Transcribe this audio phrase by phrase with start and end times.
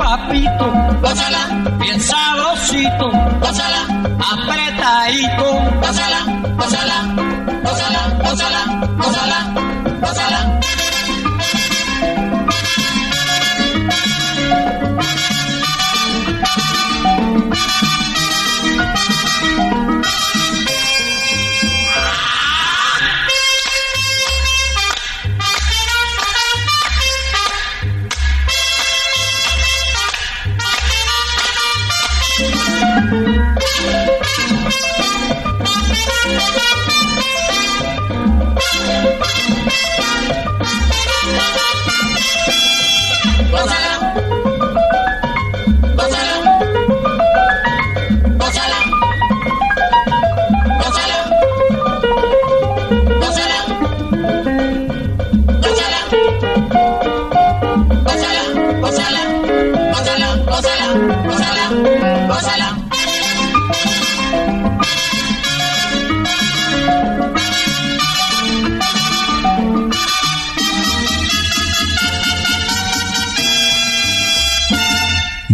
[0.00, 0.66] papito,
[1.02, 1.42] gózala,
[1.78, 3.82] bien sabrosito, gózala,
[4.32, 5.46] apretadito,
[5.82, 6.20] gózala,
[6.56, 6.98] gózala,
[7.64, 8.60] gózala, gózala,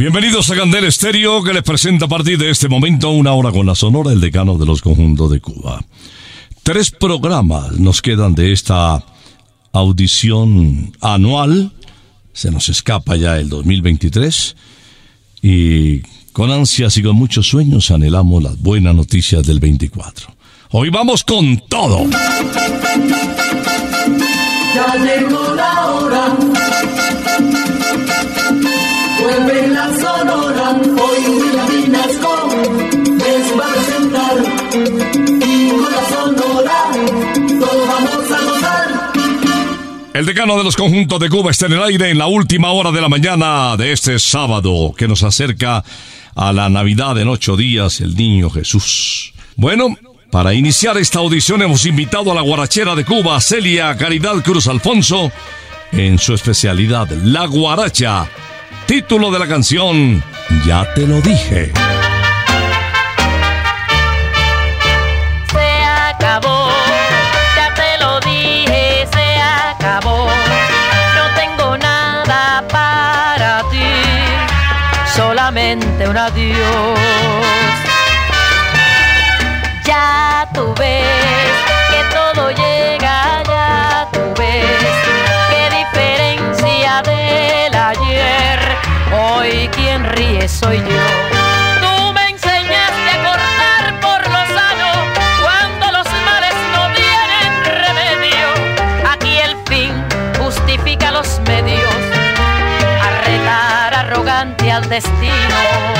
[0.08, 3.66] Bienvenidos a Candel Estéreo, que les presenta a partir de este momento una hora con
[3.66, 5.84] la sonora, el decano de los conjuntos de Cuba.
[6.62, 9.04] Tres programas nos quedan de esta
[9.72, 11.72] audición anual.
[12.32, 14.54] Se nos escapa ya el 2023
[15.42, 16.02] y
[16.32, 20.28] con ansias y con muchos sueños anhelamos las buenas noticias del 24.
[20.70, 22.08] Hoy vamos con todo.
[24.72, 26.36] Ya llegó la hora.
[40.16, 42.90] El decano de los conjuntos de Cuba está en el aire en la última hora
[42.90, 45.84] de la mañana de este sábado que nos acerca
[46.34, 49.34] a la Navidad en ocho días, el niño Jesús.
[49.56, 49.94] Bueno,
[50.30, 55.30] para iniciar esta audición hemos invitado a la guarachera de Cuba, Celia Caridad Cruz Alfonso,
[55.92, 58.26] en su especialidad, la guaracha.
[58.86, 60.24] Título de la canción,
[60.64, 61.74] Ya te lo dije.
[76.08, 77.45] Un adiós.
[104.96, 105.95] destino.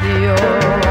[0.00, 0.87] of.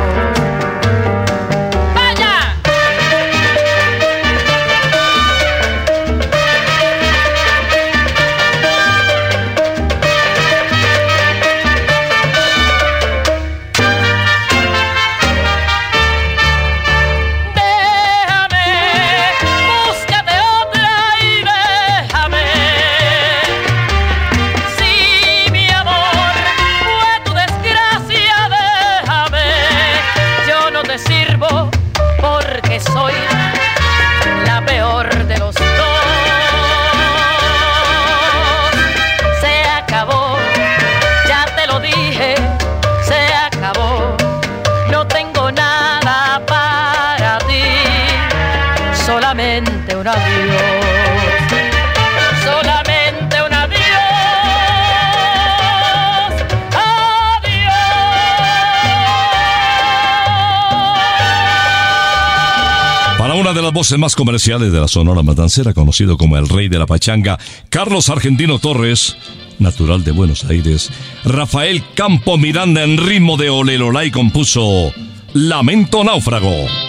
[63.87, 67.39] los temas comerciales de la Sonora Matancera, conocido como el Rey de la Pachanga,
[67.69, 69.15] Carlos Argentino Torres,
[69.59, 70.91] natural de Buenos Aires,
[71.23, 74.91] Rafael Campo Miranda en ritmo de Olelolay compuso
[75.31, 76.86] Lamento Náufrago.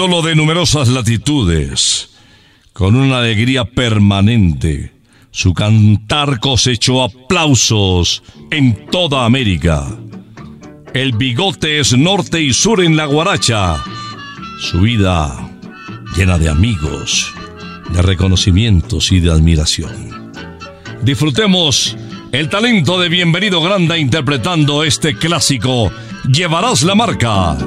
[0.00, 2.08] ídolo de numerosas latitudes,
[2.72, 4.94] con una alegría permanente.
[5.30, 9.86] Su cantar cosechó aplausos en toda América.
[10.94, 13.84] El bigote es norte y sur en la guaracha.
[14.58, 15.50] Su vida
[16.16, 17.34] llena de amigos,
[17.92, 20.32] de reconocimientos y de admiración.
[21.02, 21.94] Disfrutemos
[22.32, 25.92] el talento de Bienvenido Granda interpretando este clásico.
[26.26, 27.58] Llevarás la marca.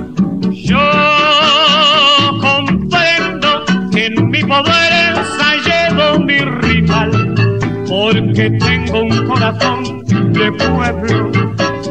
[4.47, 7.35] Pobreza llevo mi rival,
[7.87, 11.31] porque tengo un corazón de pueblo.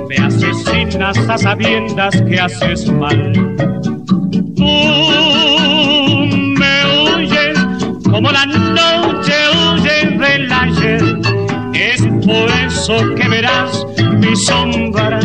[0.09, 3.33] Me asesinas a sabiendas que haces mal.
[4.57, 4.65] Tú
[6.59, 6.75] me
[7.17, 7.59] huyes
[8.11, 11.03] como la noche huye del ayer.
[11.75, 13.87] Es por eso que verás
[14.19, 15.21] mi sombra,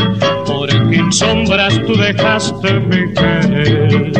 [0.45, 4.11] porque en sombras tú dejaste mi querer.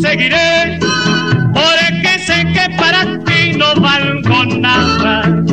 [0.00, 0.78] Seguiré,
[1.52, 5.44] porque sé que para ti no valgo nada.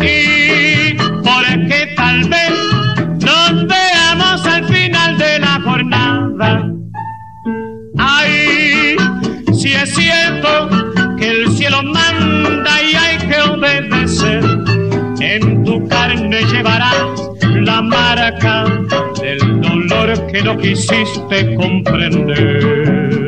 [0.00, 2.52] Y porque tal vez
[3.24, 6.70] nos veamos al final de la jornada.
[7.98, 8.96] Ay,
[9.52, 10.68] si es cierto
[11.16, 14.44] que el cielo manda y hay que obedecer,
[15.20, 18.64] en tu carne llevarás la marca
[19.20, 23.23] del dolor que no quisiste comprender.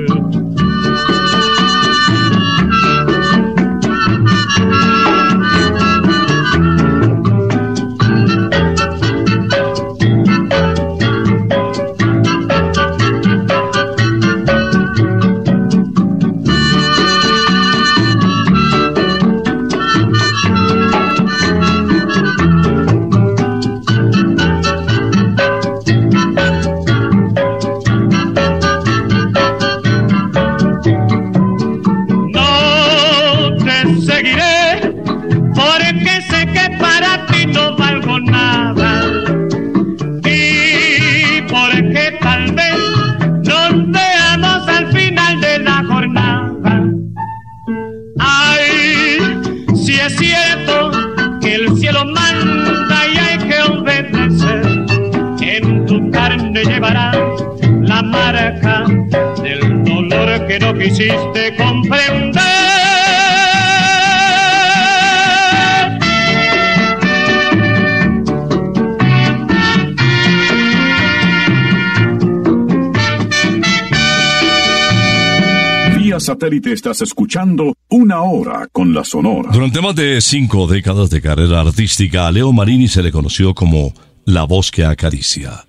[77.37, 79.51] Escuchando Una Hora con la Sonora.
[79.53, 83.93] Durante más de cinco décadas de carrera artística, a Leo Marini se le conoció como
[84.25, 85.67] la voz que acaricia.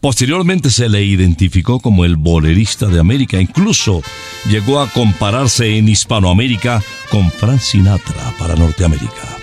[0.00, 4.02] Posteriormente se le identificó como el bolerista de América, incluso
[4.50, 9.38] llegó a compararse en Hispanoamérica con Frank Sinatra para Norteamérica.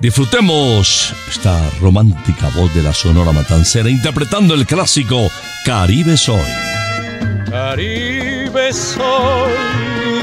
[0.00, 5.32] Disfrutemos esta romántica voz de la Sonora Matancera interpretando el clásico
[5.64, 6.40] Caribe Soy.
[7.50, 9.89] Caribe soy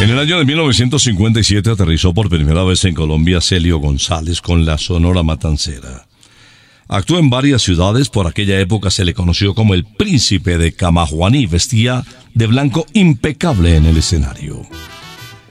[0.00, 4.78] En el año de 1957 aterrizó por primera vez en Colombia Celio González con la
[4.78, 6.06] Sonora Matancera.
[6.88, 11.44] Actuó en varias ciudades, por aquella época se le conoció como el príncipe de Camajuaní,
[11.46, 14.62] vestía de blanco impecable en el escenario.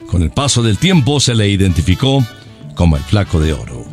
[0.08, 2.26] Con el paso del tiempo se le identificó
[2.74, 3.86] como el flaco de oro.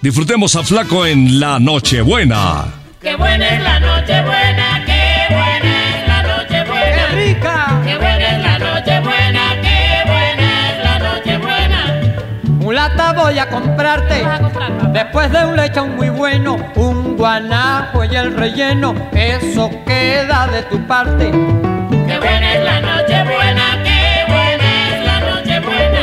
[0.00, 2.87] Disfrutemos a Flaco en La Nochebuena.
[3.00, 6.96] Qué buena es la noche buena, qué buena es la noche buena.
[6.96, 7.80] ¡Qué rica!
[7.84, 12.00] Qué buena es la noche buena, qué buena es la noche buena.
[12.42, 14.22] Mulata voy a comprarte.
[14.24, 19.70] Vas a comprar, Después de un lechón muy bueno, un guanajo y el relleno, eso
[19.86, 21.30] queda de tu parte.
[21.30, 26.02] Qué buena es la noche buena, qué buena es la noche buena.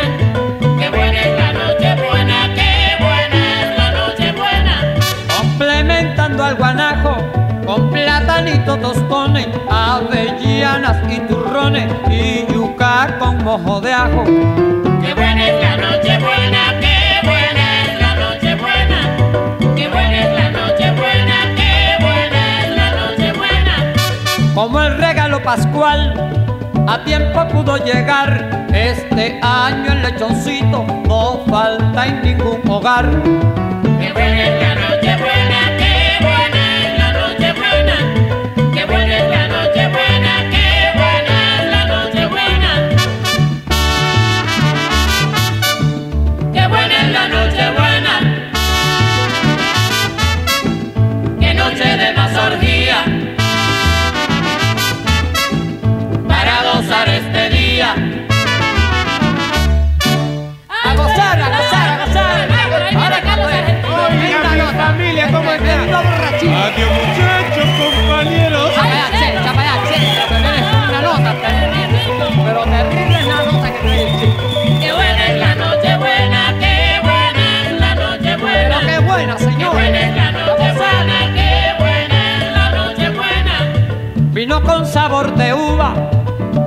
[0.80, 4.96] Qué buena es la noche buena, qué buena es la noche buena.
[5.38, 6.75] Complementando al guanajo
[7.76, 14.24] con platanito tostones, avellanas y turrones y yuca con mojo de ajo.
[14.24, 19.76] Qué buena es la noche buena, qué buena es la noche buena.
[19.76, 24.54] Qué buena es la noche buena, qué buena es la noche buena.
[24.54, 26.14] Como el regalo pascual,
[26.88, 28.68] a tiempo pudo llegar.
[28.74, 33.06] Este año el lechoncito no falta en ningún hogar.
[34.00, 34.75] Qué buena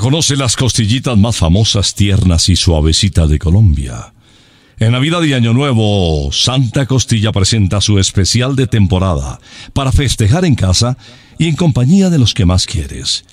[0.00, 4.14] Conoce las costillitas más famosas, tiernas y suavecitas de Colombia.
[4.78, 9.38] En Navidad y Año Nuevo, Santa Costilla presenta su especial de temporada
[9.72, 10.96] para festejar en casa
[11.36, 13.24] y en compañía de los que más quieres.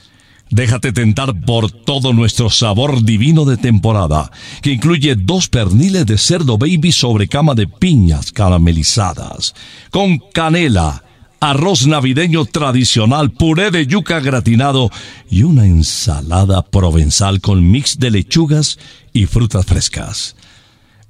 [0.50, 6.58] Déjate tentar por todo nuestro sabor divino de temporada, que incluye dos perniles de cerdo
[6.58, 9.54] baby sobre cama de piñas caramelizadas,
[9.92, 11.05] con canela,
[11.50, 14.90] arroz navideño tradicional, puré de yuca gratinado
[15.30, 18.78] y una ensalada provenzal con mix de lechugas
[19.14, 20.36] y frutas frescas.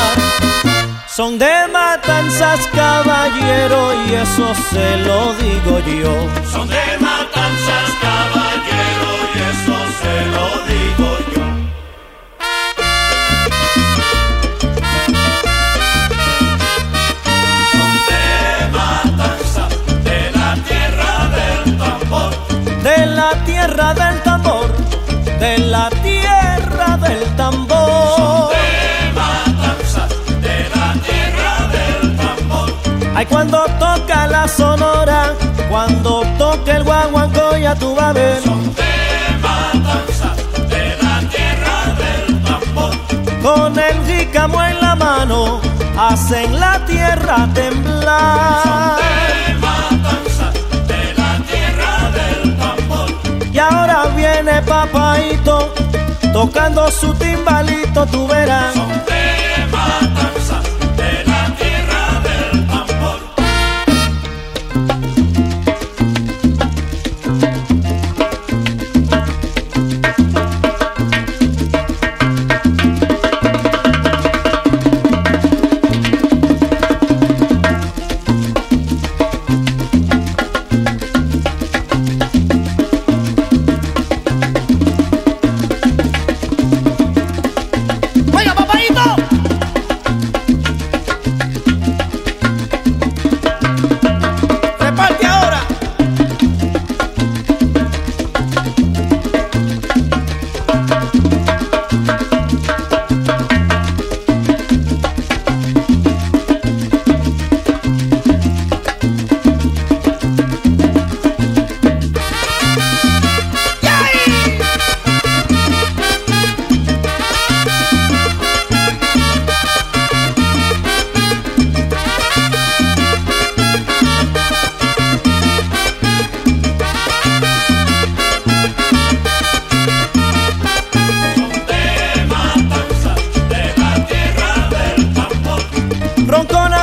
[1.16, 6.12] Son de matanzas, caballero, y eso se lo digo yo.
[6.50, 11.44] Son de matanzas, caballero, y eso se lo digo yo.
[17.76, 18.26] Son de
[18.72, 19.70] matanzas,
[20.02, 22.32] de la tierra del tambor.
[22.82, 24.13] De la tierra del
[33.24, 35.32] Ay, cuando toca la sonora,
[35.70, 38.42] cuando toca el guaguancó, ya tú vas a ver.
[38.42, 38.82] Son de
[39.40, 40.36] matanzas,
[40.68, 42.92] de la tierra del tambor.
[43.42, 45.60] Con el jícamo en la mano,
[45.98, 48.98] hacen la tierra temblar.
[48.98, 50.54] De matanzas,
[50.86, 53.08] de la tierra del tambor.
[53.52, 55.72] Y ahora viene papaito,
[56.32, 58.74] tocando su timbalito, tú verás.
[58.74, 60.43] Son de matanzas,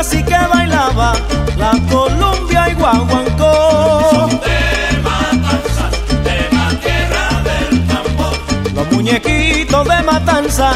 [0.01, 1.13] así que bailaba
[1.57, 4.29] la Columbia y guaguancó.
[4.47, 5.91] De matanzas,
[6.27, 8.35] de la tierra del tambor.
[8.75, 10.67] Los muñequitos de matanza,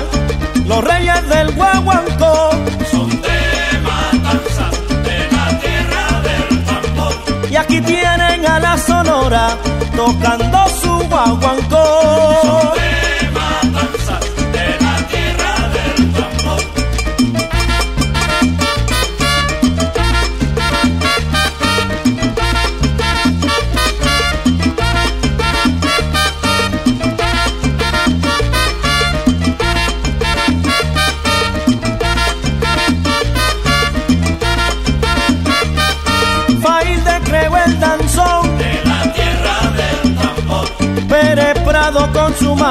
[0.67, 2.33] los reyes del guaguancó.
[2.91, 3.41] Son de
[3.89, 4.71] matanzas,
[5.07, 7.13] de la tierra del tambor.
[7.49, 9.57] Y aquí tienen a la sonora
[9.95, 11.64] tocando su guaguancó.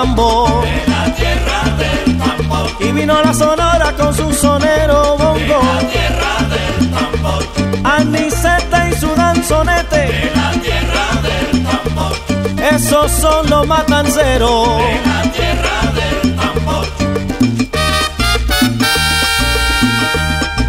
[0.05, 0.63] Mambo.
[0.63, 2.71] De la tierra del tambor.
[2.81, 5.61] Y vino la sonora con su sonero De bongo.
[5.63, 7.43] la tierra del tambor.
[7.85, 9.97] Aniceta y su danzonete.
[9.97, 12.13] De la tierra del tambor.
[12.75, 14.79] Esos son los matanceros.
[14.79, 16.87] De la tierra del tambor.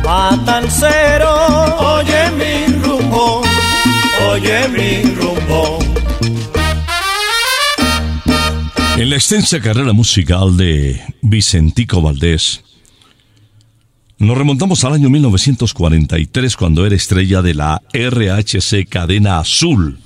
[0.03, 1.33] Matancero,
[1.79, 3.41] oye mi rumbo,
[4.31, 5.79] oye mi rumbo.
[9.05, 12.63] La extensa carrera musical de Vicentico Valdés,
[14.17, 19.99] nos remontamos al año 1943 cuando era estrella de la RHC Cadena Azul,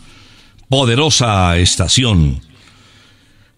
[0.67, 2.41] poderosa estación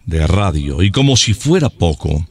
[0.05, 0.83] de radio.
[0.83, 2.27] Y como si fuera poco,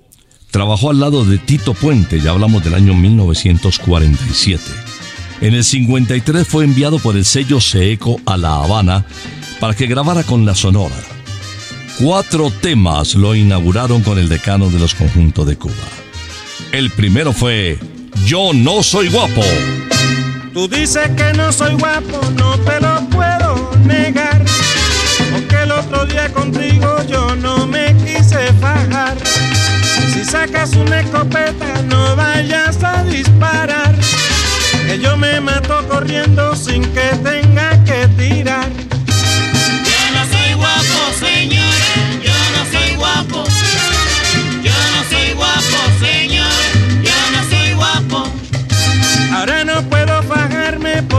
[0.53, 4.63] trabajó al lado de Tito Puente, ya hablamos del año 1947.
[5.41, 9.05] En el 53 fue enviado por el sello Seeco a La Habana
[9.59, 11.20] para que grabara con la Sonora.
[12.03, 15.75] Cuatro temas lo inauguraron con el decano de los conjuntos de Cuba.
[16.73, 17.79] El primero fue
[18.25, 19.43] Yo no soy guapo.
[20.55, 24.43] Tú dices que no soy guapo, no te lo puedo negar.
[25.31, 29.19] Porque el otro día contigo yo no me quise fajar.
[30.15, 33.95] Si sacas una escopeta, no vayas a disparar.
[34.87, 38.80] Que yo me mato corriendo sin que tenga que tirar.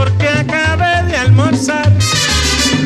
[0.01, 1.91] Porque acabé de almorzar.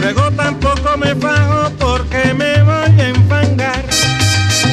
[0.02, 3.84] Luego tampoco me fajo porque me voy a enfangar.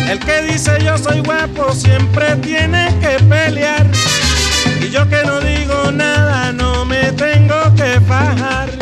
[0.09, 3.87] El que dice yo soy guapo siempre tiene que pelear.
[4.81, 8.82] Y yo que no digo nada no me tengo que fajar.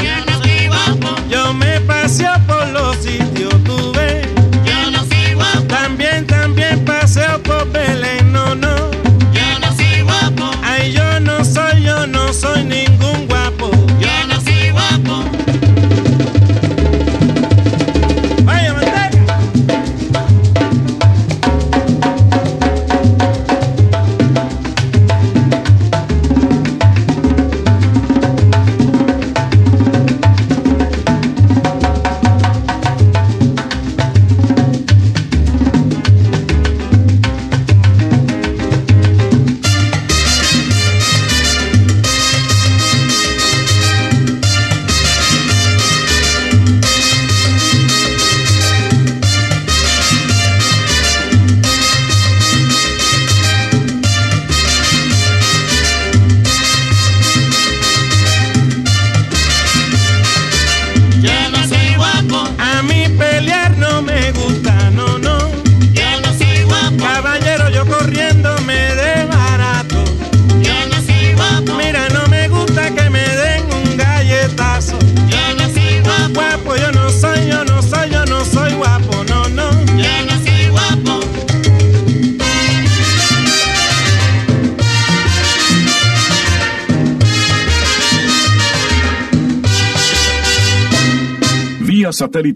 [0.00, 0.31] Yeah.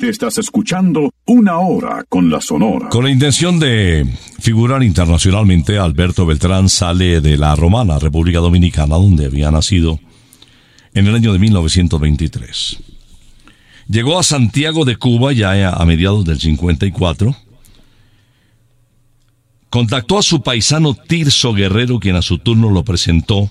[0.09, 2.89] Estás escuchando Una Hora con la Sonora.
[2.89, 4.07] Con la intención de
[4.41, 10.01] figurar internacionalmente, Alberto Beltrán sale de la Romana, República Dominicana, donde había nacido
[10.95, 12.79] en el año de 1923.
[13.89, 17.37] Llegó a Santiago de Cuba ya a mediados del 54.
[19.69, 23.51] Contactó a su paisano Tirso Guerrero, quien a su turno lo presentó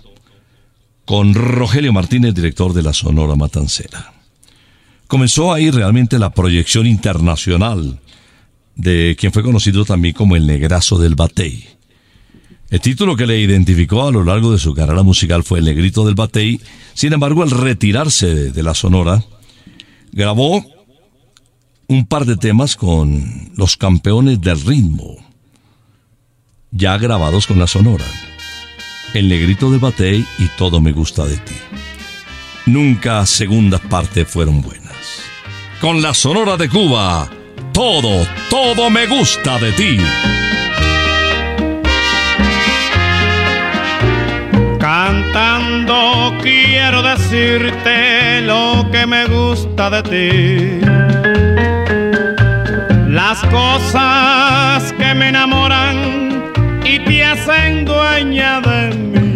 [1.05, 4.14] con Rogelio Martínez, director de la Sonora Matancera.
[5.07, 7.99] Comenzó ahí realmente la proyección internacional
[8.75, 11.65] de quien fue conocido también como el Negrazo del Batey.
[12.69, 16.05] El título que le identificó a lo largo de su carrera musical fue El Negrito
[16.05, 16.59] del Batey.
[16.93, 19.23] Sin embargo, al retirarse de, la Sonora,
[20.11, 20.65] grabó
[21.87, 25.15] un par de temas con los campeones del ritmo,
[26.71, 28.05] ya grabados con la Sonora.
[29.13, 31.55] El Negrito del Batey y Todo me gusta de ti.
[32.65, 34.84] Nunca segundas partes fueron buenas.
[35.81, 37.29] Con la Sonora de Cuba,
[37.73, 39.97] todo, todo me gusta de ti.
[44.79, 50.85] Cantando quiero decirte lo que me gusta de ti.
[53.09, 56.43] Las cosas que me enamoran
[56.83, 59.34] y te hacen dueña de mí.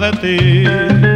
[0.00, 1.07] De ti.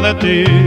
[0.00, 0.61] De ti.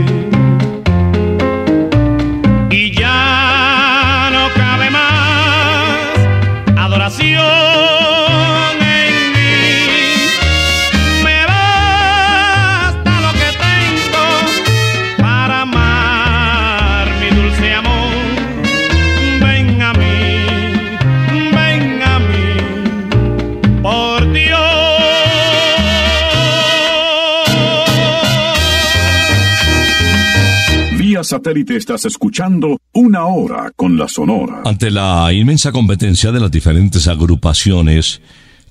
[31.46, 34.62] Satélite estás escuchando Una Hora con la Sonora.
[34.64, 38.20] Ante la inmensa competencia de las diferentes agrupaciones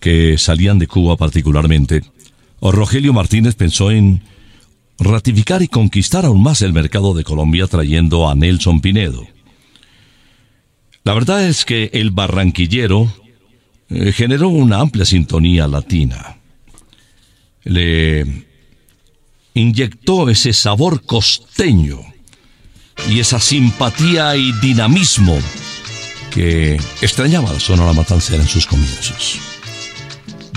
[0.02, 2.02] que salían de Cuba particularmente,
[2.62, 4.24] Rogelio Martínez pensó en
[5.00, 9.26] ratificar y conquistar aún más el mercado de Colombia trayendo a Nelson Pinedo.
[11.06, 13.10] La verdad es que el barranquillero
[13.88, 16.40] eh, generó una amplia sintonía latina.
[17.64, 18.46] Le
[19.54, 22.15] inyectó ese sabor costeño
[23.10, 25.38] y esa simpatía y dinamismo
[26.32, 29.40] que extrañaba la Sonora Matancera en sus comienzos.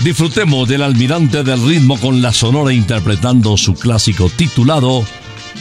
[0.03, 5.05] Disfrutemos del almirante del ritmo con la Sonora interpretando su clásico titulado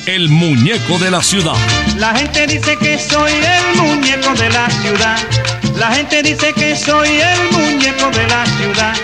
[0.06, 1.56] El muñeco de la ciudad.
[1.96, 5.18] La gente dice que soy el muñeco de la ciudad.
[5.76, 8.94] La gente dice que soy el muñeco de la ciudad.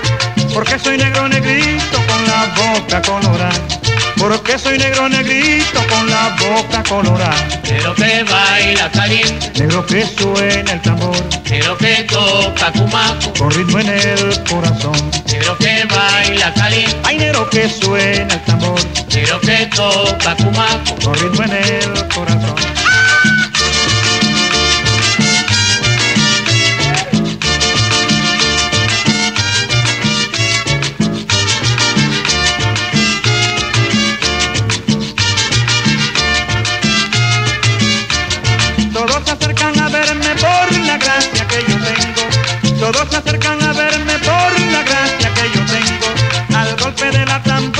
[0.53, 3.94] Porque soy negro negrito con la boca colorada.
[4.27, 7.37] Porque soy negro negrito con la boca colorada.
[7.63, 11.15] Negro que baila caliente, Negro que suena el tambor.
[11.51, 15.11] negro que toca cumaco, Con ritmo en el corazón.
[15.31, 18.81] negro que baila caliente, Hay negro que suena el tambor.
[19.15, 20.95] negro que toca cumaco.
[21.05, 22.84] Con ritmo en el corazón.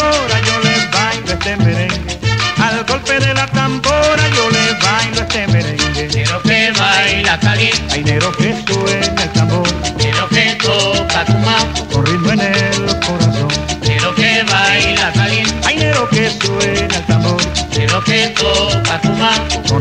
[0.05, 2.19] Tambora yo les bailo este merengue.
[2.63, 6.09] Al golpe de la tambora yo les bailo este merengue.
[6.15, 12.07] Negro que baila caliente, Hay negro que suena el tambor negro que toca cumaco, con
[12.07, 13.49] ritmo en el corazón.
[13.83, 17.41] negro que baila caliente, Hay negro que suena el tambor
[17.77, 19.63] negro que toca cumaco.
[19.69, 19.81] con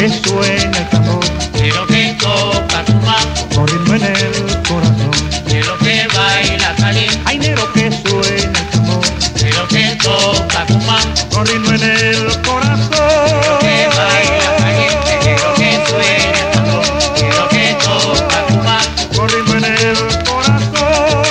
[0.00, 1.22] que suena el tambor
[1.60, 5.10] negro que toca cumaco, con ritmo en el corazón.
[5.46, 9.04] negro que baila caliente, Hay negro que suena el tambor
[9.42, 13.58] negro que toca cumaco, con ritmo en el corazón.
[13.60, 16.86] que baila caliente, negro que suena el tambor,
[17.20, 19.16] negro que toca cumaco.
[19.16, 21.24] Con ritmo en el corazón.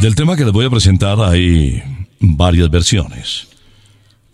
[0.00, 1.82] Del tema que les voy a presentar hay
[2.20, 3.48] varias versiones.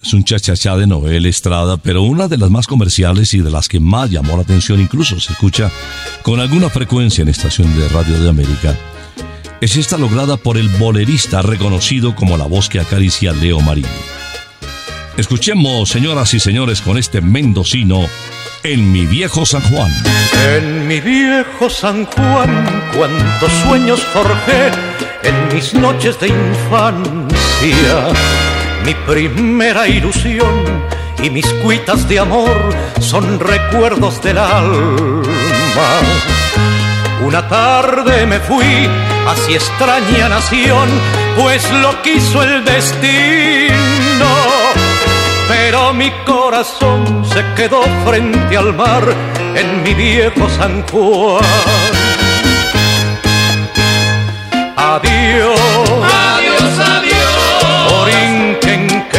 [0.03, 3.68] Es un chachachá de novela estrada, pero una de las más comerciales y de las
[3.68, 5.70] que más llamó la atención, incluso se escucha
[6.22, 8.76] con alguna frecuencia en estación de radio de América,
[9.61, 13.86] es esta lograda por el bolerista reconocido como la voz que acaricia Leo Marín.
[15.16, 18.05] Escuchemos, señoras y señores, con este mendocino
[18.64, 19.92] en mi viejo San Juan.
[20.57, 24.72] En mi viejo San Juan, cuántos sueños forjé
[25.22, 28.09] en mis noches de infancia.
[28.85, 30.64] Mi primera ilusión
[31.22, 35.91] y mis cuitas de amor son recuerdos del alma.
[37.24, 38.89] Una tarde me fui
[39.26, 40.89] hacia extraña nación,
[41.37, 43.72] pues lo quiso el destino
[45.49, 49.03] pero mi corazón se quedó frente al mar
[49.55, 51.45] en mi viejo San Juan.
[54.76, 55.61] Adiós,
[56.37, 56.51] Adiós,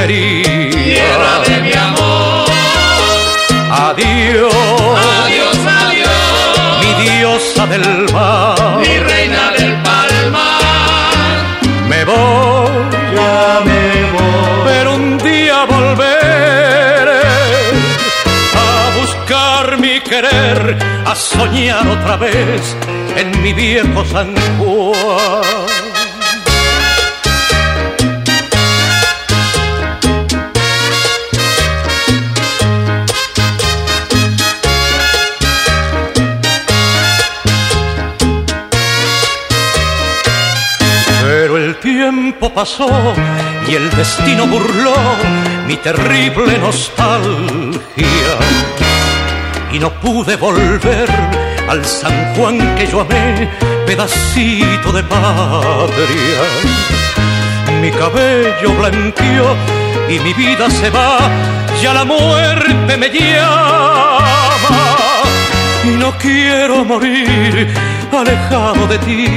[0.05, 2.45] Tierra de mi amor.
[3.71, 4.53] Adiós,
[5.23, 8.79] Adiós, adiós, mi diosa del mar.
[8.81, 11.13] mi reina del palmar.
[11.87, 12.69] Me voy,
[13.15, 17.23] ya me voy, pero un día volveré
[18.55, 22.75] a buscar mi querer, a soñar otra vez
[23.15, 25.62] en mi viejo San Juan.
[42.43, 43.13] Tiempo pasó
[43.67, 44.93] y el destino burló
[45.67, 47.79] mi terrible nostalgia.
[49.71, 51.09] Y no pude volver
[51.69, 53.49] al San Juan que yo amé,
[53.85, 56.41] pedacito de patria.
[57.81, 59.55] Mi cabello blanqueó
[60.09, 61.17] y mi vida se va,
[61.81, 64.97] ya la muerte me llama.
[65.99, 67.73] No quiero morir
[68.11, 69.27] alejado de ti,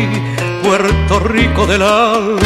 [0.66, 2.40] Puerto Rico del alma.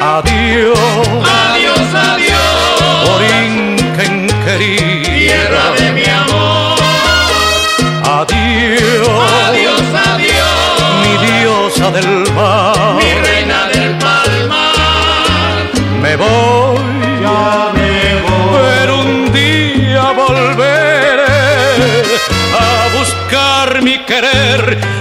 [0.00, 0.78] Adiós,
[1.48, 5.02] Adiós, adiós, Borinquen querida.
[5.02, 6.76] tierra de mi amor.
[8.20, 9.08] Adiós,
[9.48, 9.82] Adiós,
[10.12, 12.94] adiós, mi diosa del mar.
[12.94, 15.54] mi reina del palmar.
[16.02, 16.63] Me voy,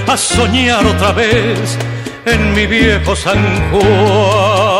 [0.08, 1.78] a soñar otra vez
[2.26, 3.38] en mi viejo San
[3.70, 3.84] Juan.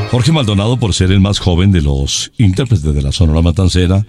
[0.09, 4.05] Jorge Maldonado, por ser el más joven de los intérpretes de la Sonora Matancera,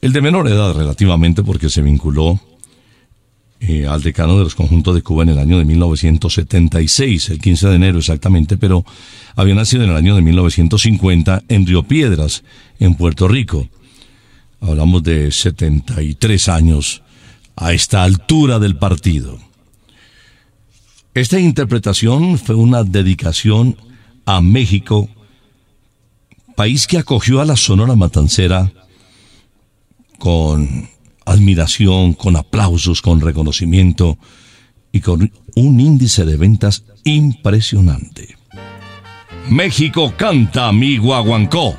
[0.00, 2.40] el de menor edad relativamente porque se vinculó
[3.60, 7.68] eh, al decano de los conjuntos de Cuba en el año de 1976, el 15
[7.68, 8.84] de enero exactamente, pero
[9.36, 12.42] había nacido en el año de 1950 en Río Piedras,
[12.80, 13.68] en Puerto Rico.
[14.60, 17.02] Hablamos de 73 años
[17.56, 19.38] a esta altura del partido.
[21.14, 23.76] Esta interpretación fue una dedicación
[24.26, 25.08] a México,
[26.56, 28.72] país que acogió a la Sonora Matancera
[30.18, 30.88] con
[31.24, 34.18] admiración, con aplausos, con reconocimiento
[34.92, 38.36] y con un índice de ventas impresionante.
[39.48, 41.76] México canta mi guaguancó.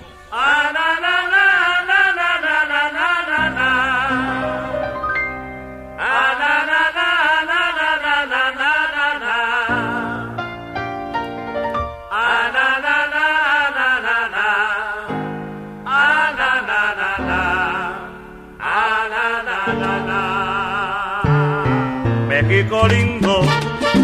[22.71, 23.41] México lindo,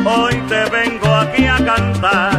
[0.03, 2.36] hoy te vengo aquí a cantar.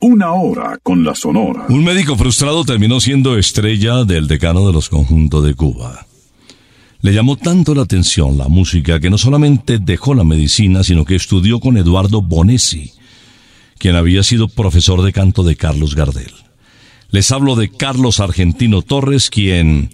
[0.00, 1.64] Una Hora con la Sonora.
[1.70, 6.06] Un médico frustrado terminó siendo estrella del decano de los conjuntos de Cuba.
[7.00, 11.14] Le llamó tanto la atención la música que no solamente dejó la medicina, sino que
[11.14, 12.92] estudió con Eduardo Bonesi,
[13.78, 16.34] quien había sido profesor de canto de Carlos Gardel.
[17.08, 19.88] Les hablo de Carlos Argentino Torres, quien,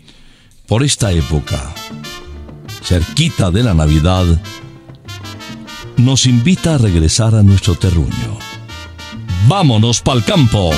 [0.67, 1.73] por esta época,
[2.83, 4.43] cerquita de la Navidad,
[5.97, 8.46] nos invita a regresar a nuestro terruño.
[9.49, 10.73] Vámonos pa'l campo.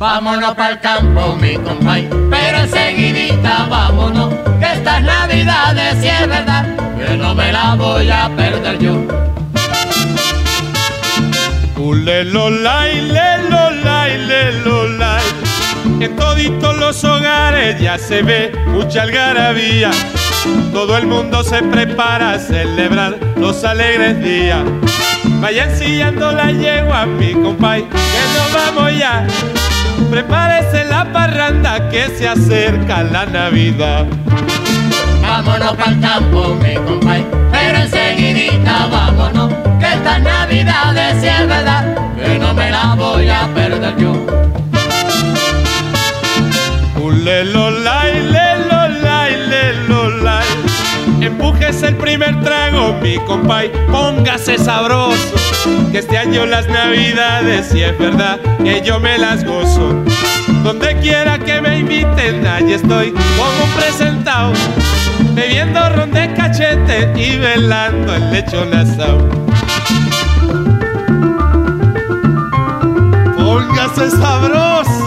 [0.00, 6.66] Vámonos pa'l campo, mi compay, pero enseguidita vámonos, que estas navidades si es verdad,
[6.98, 8.94] que no me la voy a perder yo.
[11.76, 15.22] Ulelolay, lelolay, lelolay.
[16.00, 19.92] En toditos los hogares ya se ve mucha algarabía.
[20.72, 24.64] Todo el mundo se prepara a celebrar los alegres días.
[25.40, 29.26] Vayan sillando la yegua, mi compay, que nos vamos ya.
[30.10, 34.04] Prepárese la parranda que se acerca la Navidad.
[35.22, 41.84] Vámonos pa'l campo, mi compay, pero enseguidita vámonos, que estas navidades si es verdad,
[42.16, 44.12] que no me la voy a perder yo.
[51.30, 55.16] Empújese el primer trago, mi compay, póngase sabroso.
[55.92, 59.94] Que este año las navidades, si es verdad, que yo me las gozo.
[60.64, 64.52] Donde quiera que me inviten, allí estoy como un presentado.
[65.32, 69.28] Bebiendo ron de cachete y velando el lechón asado.
[73.38, 74.99] Póngase sabroso.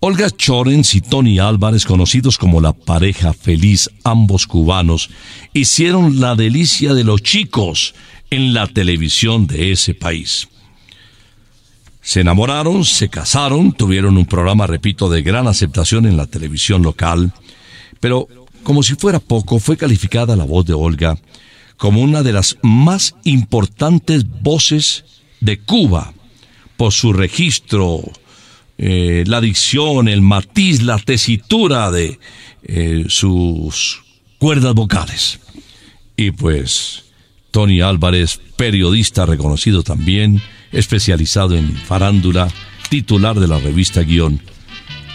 [0.00, 5.08] Olga Chorens y Tony Álvarez, conocidos como la pareja feliz, ambos cubanos,
[5.54, 7.94] hicieron la delicia de los chicos
[8.34, 10.48] en la televisión de ese país.
[12.00, 17.32] Se enamoraron, se casaron, tuvieron un programa, repito, de gran aceptación en la televisión local,
[18.00, 18.28] pero
[18.62, 21.18] como si fuera poco, fue calificada la voz de Olga
[21.76, 25.04] como una de las más importantes voces
[25.40, 26.12] de Cuba
[26.76, 28.02] por su registro,
[28.78, 32.18] eh, la dicción, el matiz, la tesitura de
[32.64, 34.02] eh, sus
[34.38, 35.40] cuerdas vocales.
[36.16, 37.04] Y pues
[37.54, 40.42] Tony Álvarez, periodista reconocido también,
[40.72, 42.48] especializado en farándula,
[42.90, 44.40] titular de la revista Guión.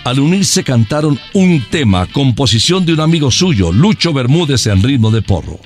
[0.06, 5.22] Al unirse cantaron un tema, composición de un amigo suyo, Lucho Bermúdez en ritmo de
[5.22, 5.60] porro.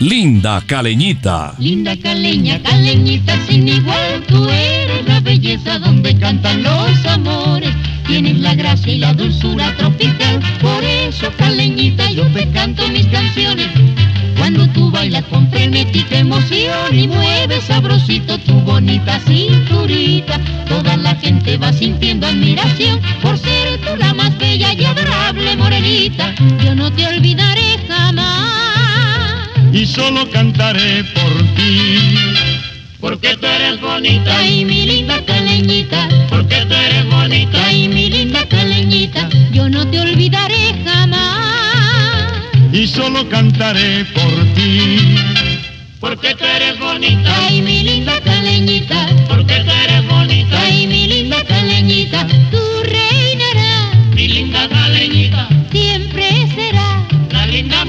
[0.00, 1.54] Linda Caleñita.
[1.58, 7.74] Linda caleña, caleñita sin igual, tú eres la belleza donde cantan los amores.
[8.06, 13.97] Tienes la gracia y la dulzura tropical, por eso caleñita yo te canto mis canciones.
[14.98, 22.26] Bailas con frenética emoción y mueves sabrosito tu bonita cinturita, toda la gente va sintiendo
[22.26, 26.34] admiración por ser tú la más bella y adorable morenita.
[26.64, 29.48] Yo no te olvidaré jamás.
[29.72, 32.16] y solo cantaré por ti.
[33.00, 36.08] Porque tú eres bonita y mi linda caleñita.
[36.28, 39.28] Porque tú eres bonita y mi linda caleñita.
[39.52, 40.57] Yo no te olvidaré.
[42.72, 45.16] Y solo cantaré por ti.
[46.00, 49.06] Porque tú eres bonita y mi linda caleñita.
[49.26, 52.26] Porque tú eres bonita y mi linda caleñita.
[52.50, 55.48] Tú reinarás, mi linda caleñita.
[55.72, 57.84] Siempre será la linda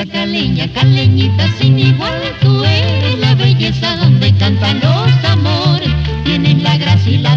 [0.00, 5.90] Linda caleña, caleñita sin igual, tú eres la belleza donde cantan los amores.
[6.24, 7.36] Tienes la gracia y la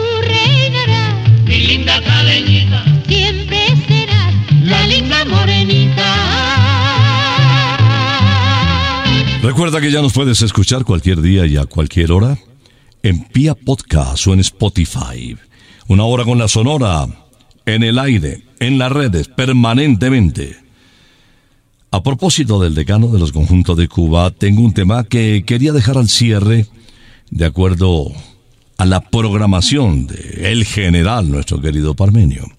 [9.51, 12.37] Recuerda que ya nos puedes escuchar cualquier día y a cualquier hora
[13.03, 15.35] en Pia Podcast o en Spotify.
[15.89, 17.05] Una hora con la sonora
[17.65, 20.55] en el aire, en las redes, permanentemente.
[21.91, 25.97] A propósito del decano de los conjuntos de Cuba, tengo un tema que quería dejar
[25.97, 26.67] al cierre
[27.29, 28.09] de acuerdo
[28.77, 32.49] a la programación de El General, nuestro querido Parmenio.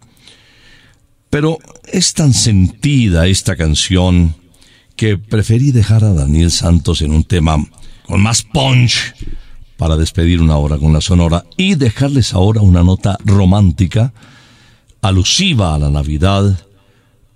[1.30, 1.57] Pero
[1.90, 4.41] es tan sentida esta canción
[4.97, 7.57] que preferí dejar a Daniel Santos en un tema
[8.07, 9.14] con más punch
[9.76, 14.12] para despedir una hora con la sonora y dejarles ahora una nota romántica
[15.01, 16.64] alusiva a la Navidad,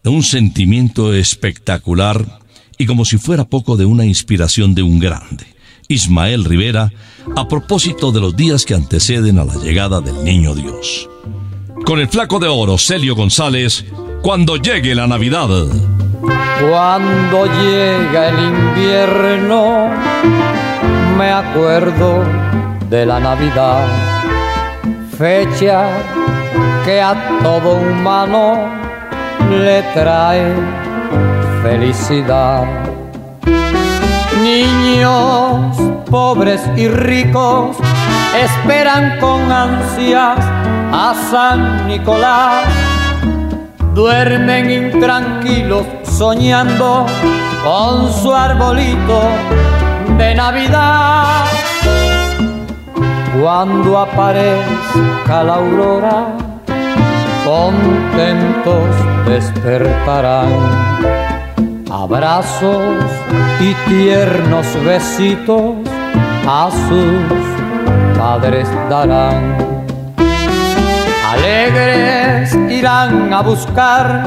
[0.05, 2.39] de un sentimiento espectacular
[2.79, 5.47] y como si fuera poco de una inspiración de un grande,
[5.89, 6.93] Ismael Rivera,
[7.35, 11.09] a propósito de los días que anteceden a la llegada del Niño Dios.
[11.85, 13.85] Con el flaco de oro Celio González,
[14.23, 15.49] cuando llegue la Navidad.
[16.21, 19.89] Cuando llega el invierno,
[21.17, 22.25] me acuerdo
[22.89, 23.87] de la Navidad,
[25.19, 25.89] fecha
[26.85, 28.71] que a todo humano
[29.51, 30.55] le trae
[31.63, 32.65] felicidad.
[34.43, 35.77] Niños
[36.11, 37.77] pobres y ricos
[38.35, 40.39] esperan con ansias
[40.93, 42.86] a San Nicolás.
[43.97, 47.07] Duermen intranquilos soñando
[47.65, 49.23] con su arbolito
[50.19, 51.47] de Navidad.
[53.41, 56.27] Cuando aparezca la aurora,
[57.47, 58.85] contentos
[59.27, 60.51] despertarán.
[61.91, 62.83] Abrazos
[63.61, 65.75] y tiernos besitos
[66.47, 69.76] a sus padres darán.
[71.47, 74.25] Alegres irán a buscar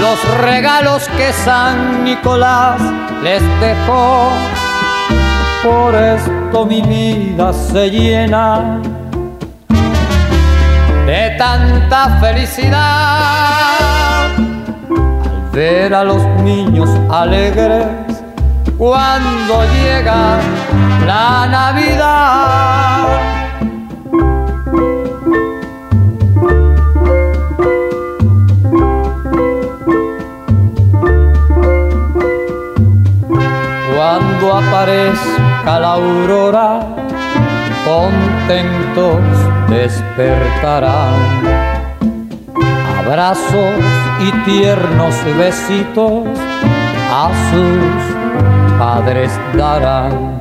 [0.00, 2.80] los regalos que San Nicolás
[3.22, 4.30] les dejó.
[5.62, 8.80] Por esto mi vida se llena
[11.06, 13.76] de tanta felicidad
[14.34, 17.86] al ver a los niños alegres
[18.76, 20.40] cuando llega
[21.06, 23.37] la Navidad.
[34.40, 36.80] Cuando aparezca la aurora,
[37.84, 39.18] contentos
[39.68, 41.14] despertarán.
[43.00, 43.74] Abrazos
[44.20, 46.22] y tiernos besitos
[47.10, 50.38] a sus padres darán.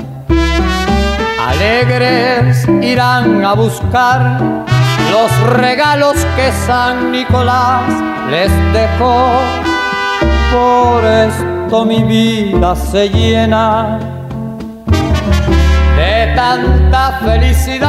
[1.47, 4.37] Alegres irán a buscar
[5.11, 7.91] los regalos que San Nicolás
[8.29, 9.39] les dejó.
[10.51, 13.99] Por esto mi vida se llena
[15.97, 17.87] de tanta felicidad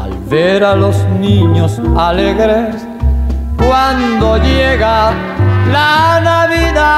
[0.00, 2.86] al ver a los niños alegres
[3.56, 5.12] cuando llega
[5.72, 6.92] la Navidad.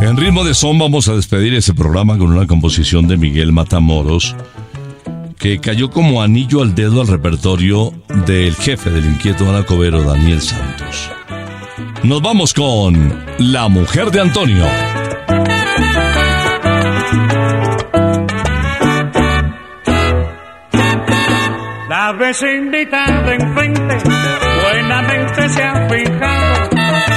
[0.00, 4.34] En ritmo de son vamos a despedir ese programa con una composición de Miguel Matamoros
[5.38, 7.92] que cayó como anillo al dedo al repertorio
[8.26, 11.10] del jefe del inquieto anacobero Daniel Santos.
[12.02, 14.64] Nos vamos con La mujer de Antonio.
[21.88, 23.96] La vecinita de enfrente
[24.62, 26.68] buenamente se ha fijado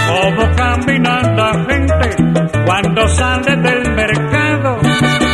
[0.08, 4.80] cómo camina la gente cuando sale del mercado.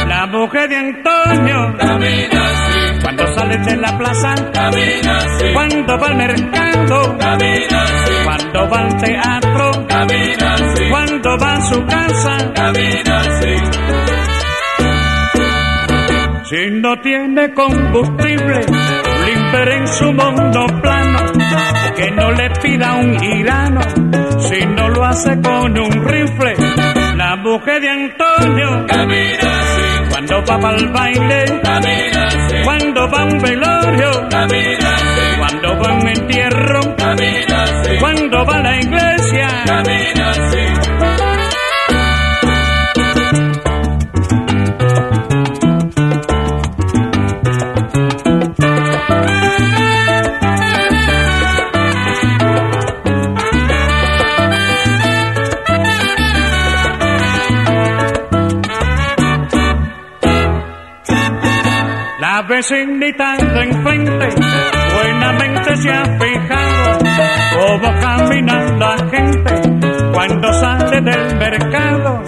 [0.08, 2.77] La mujer de Antonio camina así.
[3.58, 5.54] Cuando sale de la plaza camina así.
[5.54, 8.14] Cuando va al mercado camina así.
[8.24, 10.90] Cuando va al teatro camina así.
[10.90, 13.56] Cuando va a su casa camina así.
[16.44, 18.62] Si no tiene combustible,
[19.26, 21.20] limper en su mundo plano,
[21.96, 23.82] que no le pida un girano,
[24.40, 26.56] si no lo hace con un rifle.
[27.18, 29.87] La mujer de Antonio camina así.
[30.28, 32.56] Cuando va para el baile, camina así.
[32.66, 35.38] Cuando va a un velorio, camina así.
[35.38, 37.98] Cuando va a un entierro, camina así.
[37.98, 39.07] Cuando va a la iglesia,
[62.58, 64.30] vecinita de enfrente
[64.96, 66.98] buenamente se ha fijado
[67.54, 69.54] cómo camina la gente
[70.12, 72.24] cuando sale del mercado.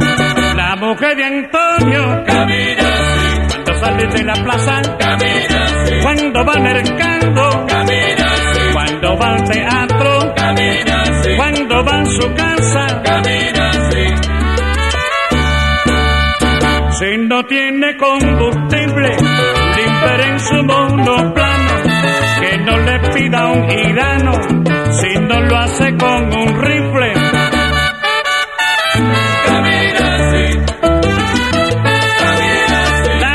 [0.56, 3.40] La mujer de Antonio camina así.
[3.50, 5.94] Cuando sale de la plaza camina así.
[6.04, 8.74] Cuando va al mercado camina así.
[8.74, 11.36] Cuando va al teatro camina así.
[11.38, 14.06] Cuando va a su casa camina así.
[17.00, 19.16] Si no tiene combustible,
[20.00, 21.72] limper en su mundo plano,
[22.40, 24.32] que no le pida un girano,
[24.92, 27.14] si no lo hace con un rifle.
[29.46, 30.60] Camina así.
[32.20, 33.12] Camina así.
[33.20, 33.34] La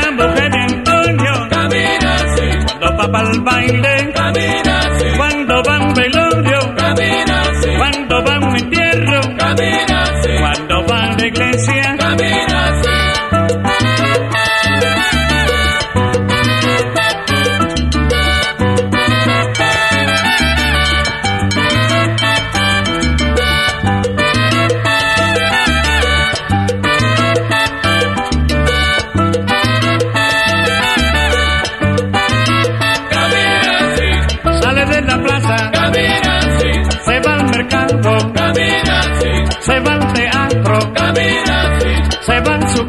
[0.49, 2.47] de Antonio camina así.
[2.79, 3.94] Cuando va el baile,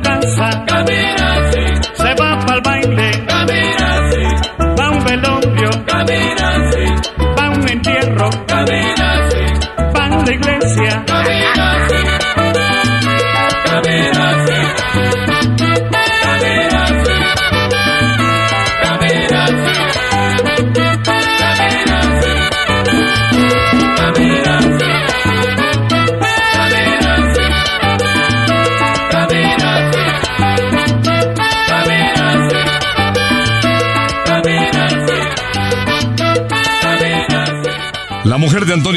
[0.07, 1.36] va a su casa, camina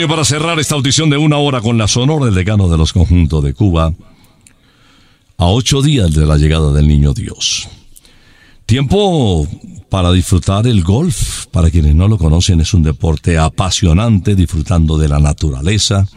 [0.08, 3.44] Para cerrar esta audición de una hora con la sonora del decano de los conjuntos
[3.44, 3.94] de Cuba
[5.38, 7.68] a ocho días de la llegada del niño Dios.
[8.66, 9.46] Tiempo
[9.90, 11.48] para disfrutar el golf.
[11.48, 16.08] Para quienes no lo conocen, es un deporte apasionante, disfrutando de la naturaleza,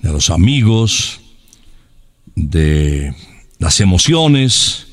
[0.00, 1.20] de los amigos,
[2.36, 3.14] de
[3.58, 4.86] las emociones.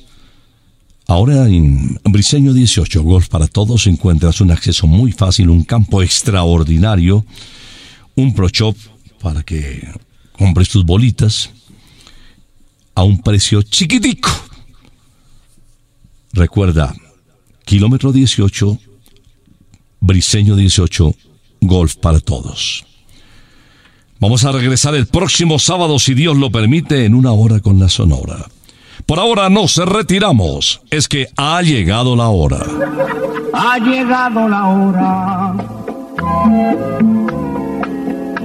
[1.08, 7.24] Ahora en Briseño 18, Golf para Todos, encuentras un acceso muy fácil, un campo extraordinario,
[8.20, 8.76] un pro shop
[9.22, 9.88] para que
[10.34, 11.50] compres tus bolitas
[12.96, 14.30] a un precio chiquitico.
[16.34, 16.94] Recuerda,
[17.66, 18.78] kilómetro 18,
[20.02, 21.16] Briseño 18,
[21.62, 22.86] golf para todos.
[24.20, 27.88] Vamos a regresar el próximo sábado, si Dios lo permite, en una hora con la
[27.88, 28.46] Sonora.
[29.06, 30.82] Por ahora nos retiramos.
[30.92, 32.66] Es que ha llegado la hora.
[33.54, 35.56] Ha llegado la hora.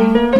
[0.00, 0.39] Thank you.